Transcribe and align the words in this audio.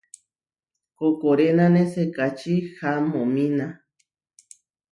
Koʼkorénane 0.97 1.83
sekačí 1.93 2.55
hamomína. 2.79 3.67